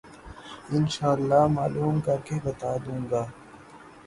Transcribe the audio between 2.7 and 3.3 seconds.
دوں گا۔